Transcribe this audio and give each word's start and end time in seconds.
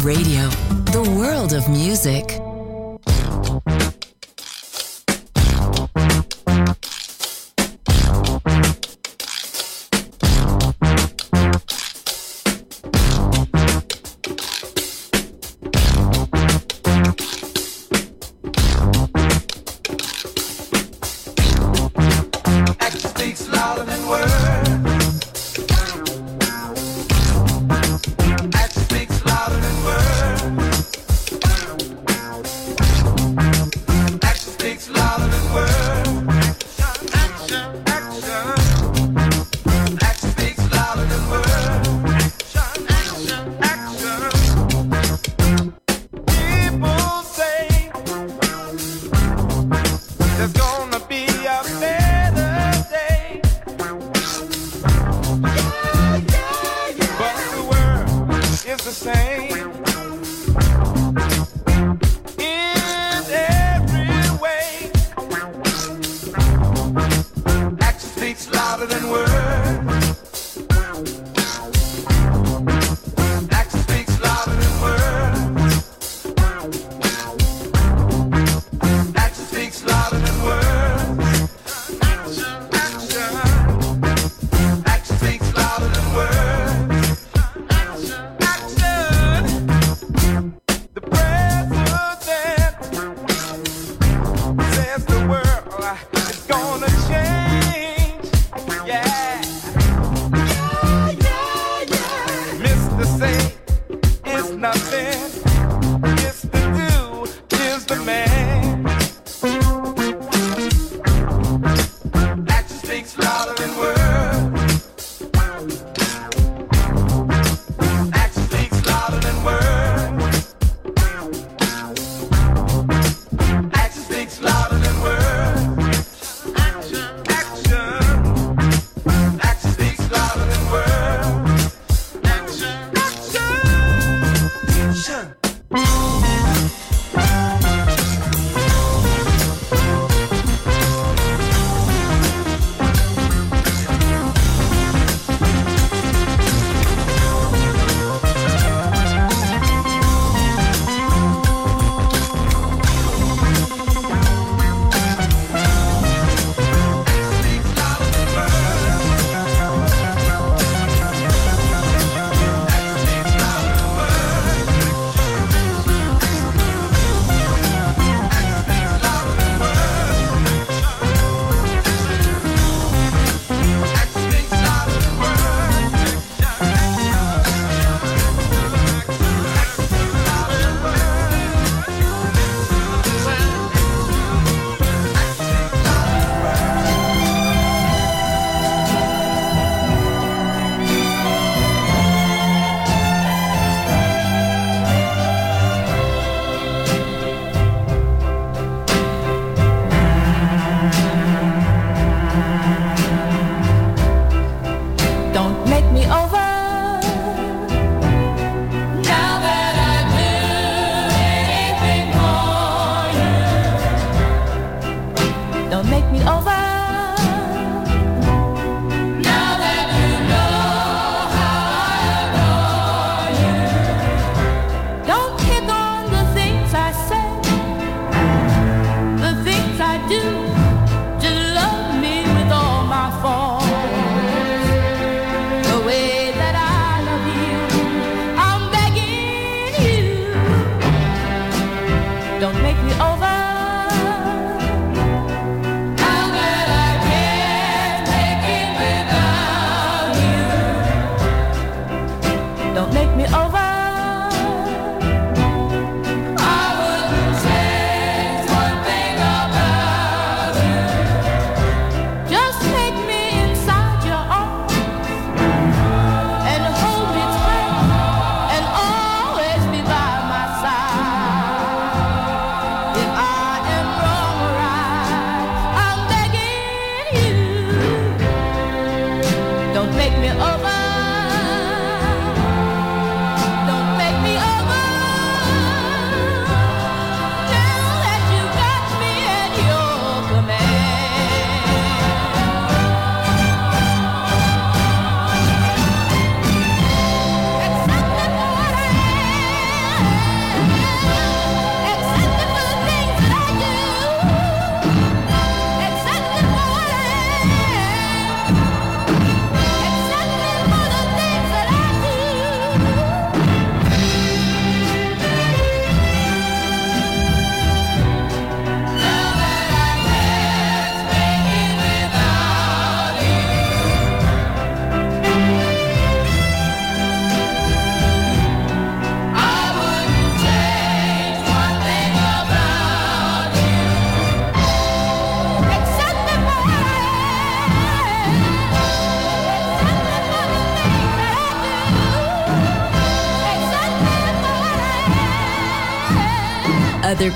Radio, 0.00 0.48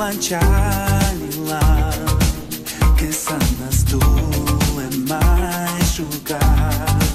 mančanila 0.00 1.64
Când 2.96 3.12
s-a 3.12 3.36
năstul 3.64 4.32
e 4.78 4.96
mai 5.08 5.80
jucat 5.94 7.12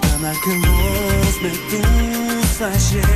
Până 0.00 0.32
când 0.42 0.64
los 0.64 1.36
me 1.42 1.52
dusaje 1.70 3.08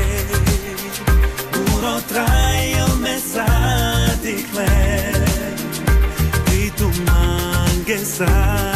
Uro 1.75 1.97
trajel 2.07 2.93
me 3.03 3.17
sadikle 3.33 4.71
Ti 6.45 6.73
tu 6.77 6.89
mange 7.05 7.97
sadikle 8.05 8.76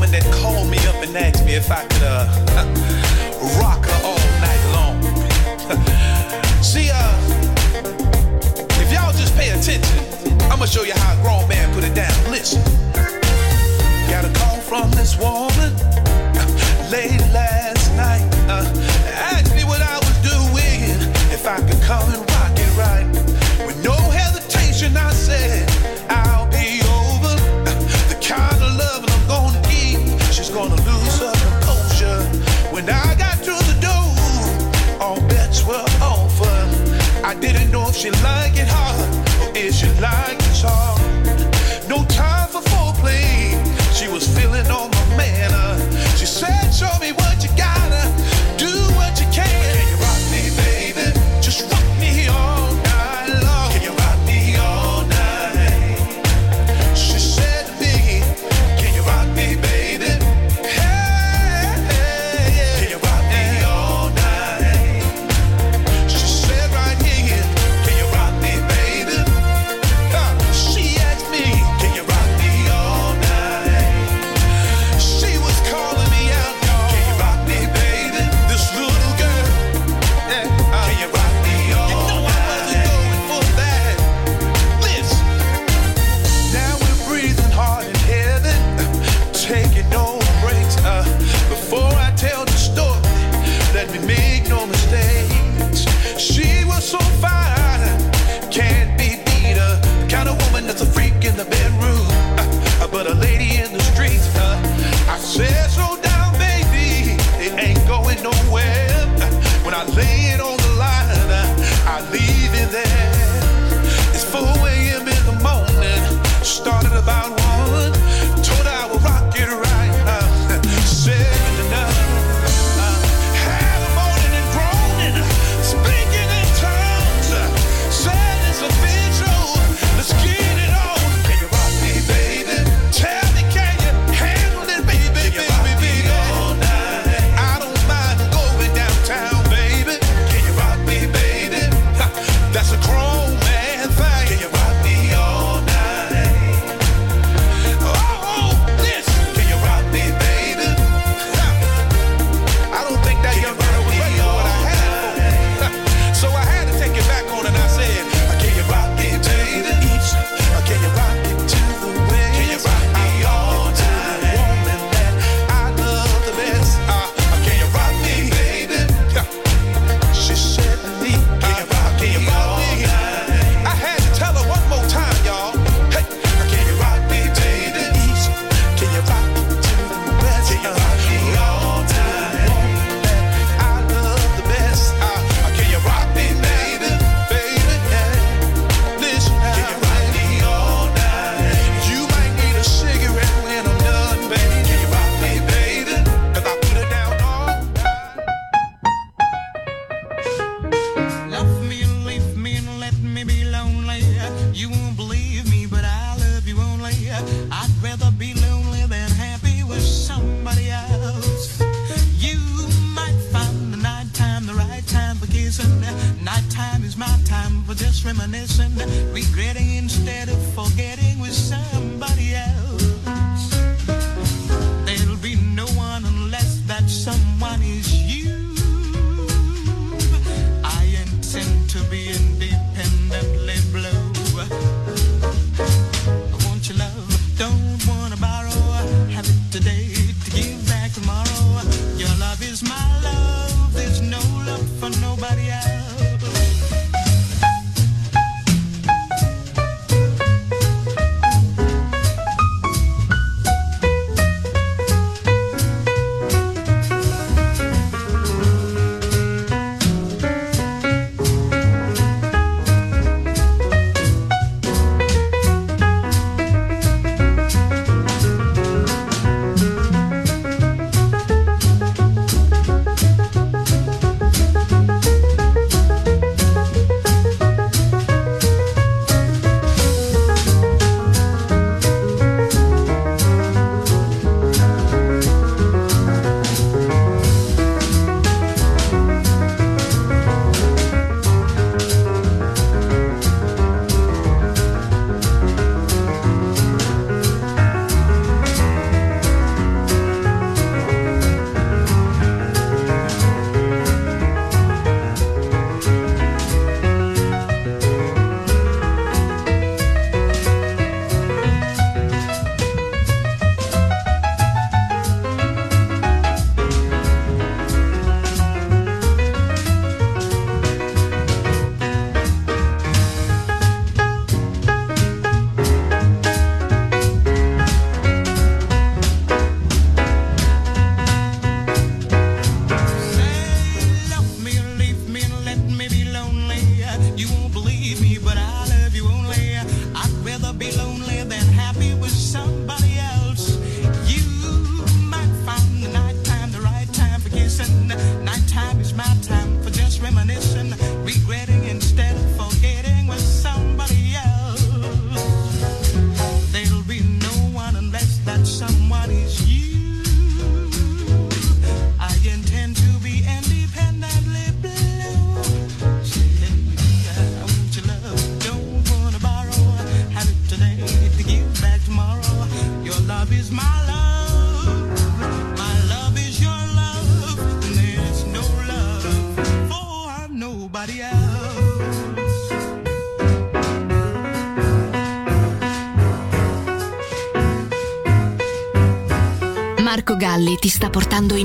woman 0.00 0.12
that 0.12 0.24
called 0.32 0.70
me 0.70 0.78
up 0.88 0.96
and 1.04 1.14
asked 1.14 1.44
me 1.44 1.52
if 1.52 1.70
I 1.70 1.84
could 1.84 2.02
uh, 2.02 2.24
rock 3.60 3.84
her 3.84 4.00
all 4.08 4.24
night 4.40 4.64
long. 4.72 4.96
See, 6.62 6.88
uh, 6.90 7.20
if 8.80 8.90
y'all 8.90 9.12
just 9.12 9.36
pay 9.36 9.50
attention, 9.50 10.00
I'ma 10.50 10.64
show 10.64 10.84
you 10.84 10.94
how 10.94 11.12
a 11.12 11.22
grown 11.22 11.46
man 11.48 11.74
put 11.74 11.84
it 11.84 11.94
down. 11.94 12.16
Listen, 12.30 12.62
got 14.08 14.24
a 14.24 14.32
call 14.32 14.56
from 14.60 14.90
this 14.92 15.18
woman, 15.18 15.76
lady 16.90 17.19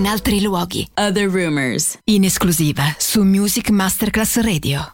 in 0.06 0.12
altri 0.12 0.40
luoghi. 0.42 0.88
Other 0.94 1.28
Rumors. 1.28 1.98
In 2.04 2.24
esclusiva 2.24 2.96
su 3.00 3.24
Music 3.24 3.72
Masterclass 3.72 4.38
Radio. 4.38 4.94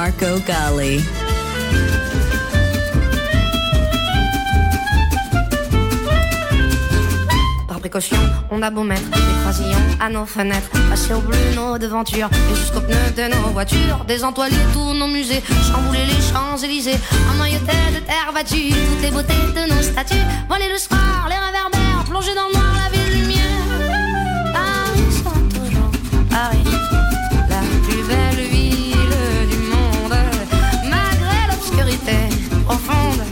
Marco 0.00 0.40
Gali. 0.46 1.04
Par 7.68 7.80
précaution, 7.80 8.16
on 8.50 8.62
a 8.62 8.70
beau 8.70 8.82
mettre 8.82 9.10
des 9.10 9.20
croisillons 9.42 9.76
à 10.00 10.08
nos 10.08 10.24
fenêtres, 10.24 10.70
passer 10.88 11.12
au 11.12 11.20
bleu 11.20 11.36
nos 11.54 11.76
devantures 11.76 12.30
et 12.50 12.56
jusqu'aux 12.56 12.80
pneus 12.80 13.12
de 13.14 13.28
nos 13.28 13.50
voitures, 13.50 14.06
désentoiler 14.08 14.56
tous 14.72 14.94
nos 14.94 15.06
musées, 15.06 15.42
chambouler 15.70 16.06
les 16.06 16.22
Champs-Élysées, 16.32 16.98
emmailloter 17.34 17.92
de 17.94 18.00
terre 18.00 18.30
battue 18.32 18.70
toutes 18.70 19.02
les 19.02 19.10
beautés 19.10 19.34
de 19.54 19.70
nos 19.70 19.82
statues, 19.82 20.24
voler 20.48 20.72
le 20.72 20.78
soir, 20.78 21.28
les 21.28 21.36
réverbères, 21.36 22.04
plonger 22.08 22.34
dans 22.34 22.48
le 22.48 22.54
noir 22.54 22.79
profonde, 32.86 33.29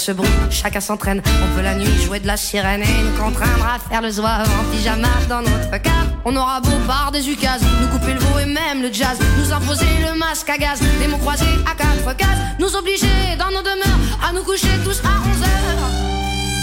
ce 0.00 0.12
bruit, 0.12 0.28
chacun 0.50 0.80
s'entraîne. 0.80 1.22
On 1.26 1.54
peut 1.54 1.62
la 1.62 1.74
nuit 1.74 2.02
jouer 2.02 2.20
de 2.20 2.26
la 2.26 2.36
sirène 2.36 2.82
et 2.82 3.02
nous 3.02 3.22
contraindre 3.22 3.66
à 3.66 3.78
faire 3.78 4.00
le 4.00 4.10
zouave 4.10 4.48
en 4.58 4.64
pyjama 4.72 5.08
dans 5.28 5.42
notre 5.42 5.70
cave. 5.70 6.08
On 6.24 6.34
aura 6.34 6.60
beau 6.60 6.76
par 6.86 7.12
des 7.12 7.28
ukases, 7.28 7.62
nous 7.80 7.88
couper 7.88 8.14
le 8.14 8.18
veau 8.18 8.38
et 8.38 8.46
même 8.46 8.80
le 8.82 8.90
jazz, 8.92 9.18
nous 9.38 9.52
imposer 9.52 9.86
le 10.02 10.18
masque 10.18 10.48
à 10.48 10.56
gaz, 10.56 10.80
les 11.00 11.06
mots 11.06 11.18
croisés 11.18 11.44
à 11.70 11.74
quatre 11.74 12.16
cases, 12.16 12.28
nous 12.58 12.74
obliger 12.74 13.36
dans 13.38 13.50
nos 13.50 13.62
demeures 13.62 14.00
à 14.26 14.32
nous 14.32 14.42
coucher 14.42 14.68
tous 14.84 15.00
à 15.04 15.20
11 15.20 15.42
heures. 15.42 15.90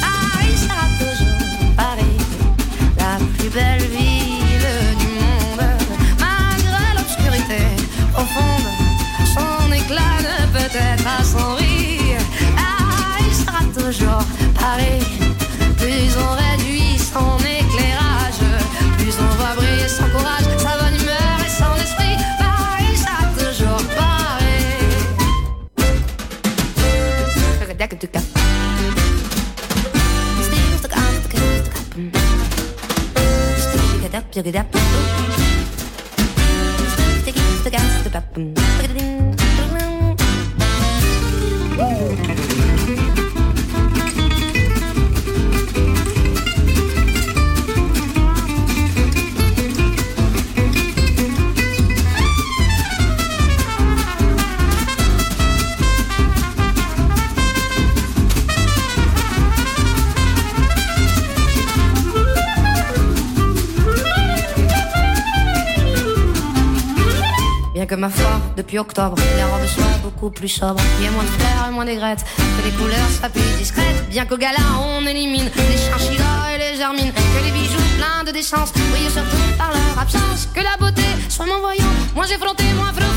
Paris 0.02 0.58
sera 0.58 0.88
toujours 0.98 1.76
Paris, 1.76 2.18
la 2.98 3.18
plus 3.38 3.50
belle 3.50 3.82
ville 3.82 4.98
du 4.98 5.08
monde. 5.22 5.68
Malgré 6.20 6.96
l'obscurité 6.98 7.62
profonde, 8.14 8.87
Bien 34.52 34.77
depuis 68.68 68.80
octobre, 68.80 69.16
les 69.38 69.44
robes 69.46 69.66
soient 69.66 69.98
beaucoup 70.04 70.30
plus 70.30 70.50
sobres. 70.50 70.82
Il 71.00 71.06
y 71.06 71.08
a 71.08 71.12
moins 71.12 71.24
de 71.24 71.30
fleurs 71.30 71.68
et 71.70 71.72
moins 71.72 71.86
d'aigrettes, 71.86 72.26
que 72.36 72.66
les 72.66 72.72
couleurs 72.72 73.10
soient 73.18 73.30
plus 73.30 73.42
discrètes. 73.58 74.10
Bien 74.10 74.26
qu'au 74.26 74.36
gala, 74.36 74.60
on 74.82 75.06
élimine 75.08 75.50
les 75.56 75.78
chinchillas 75.78 76.54
et 76.54 76.58
les 76.58 76.76
germines. 76.76 77.14
Que 77.14 77.46
les 77.46 77.52
bijoux 77.52 77.80
pleins 77.96 78.26
de 78.26 78.32
décence 78.32 78.74
brillent 78.74 79.10
surtout 79.10 79.58
par 79.58 79.70
leur 79.72 80.02
absence. 80.02 80.50
Que 80.54 80.60
la 80.60 80.76
beauté 80.78 81.08
soit 81.30 81.46
mon 81.46 81.60
voyant, 81.60 81.94
moins 82.14 82.28
effrontée, 82.28 82.74
moins 82.76 82.92
flot 82.92 83.17